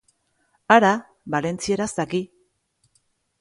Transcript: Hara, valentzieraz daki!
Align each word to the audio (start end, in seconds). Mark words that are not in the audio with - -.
Hara, 0.75 0.89
valentzieraz 1.35 1.89
daki! 1.99 2.23